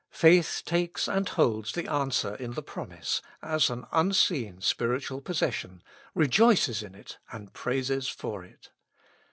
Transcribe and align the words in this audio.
Faith 0.15 0.63
takes 0.65 1.07
and 1.07 1.29
holds 1.29 1.73
the 1.73 1.85
answer 1.87 2.33
in 2.37 2.53
the 2.53 2.63
promise, 2.63 3.21
as 3.39 3.69
an 3.69 3.85
unseen 3.91 4.59
spiritual 4.59 5.21
possession, 5.21 5.83
rejoices 6.15 6.81
in 6.81 6.95
it, 6.95 7.19
and 7.31 7.53
praises 7.53 8.07
for 8.07 8.43
it. 8.43 8.71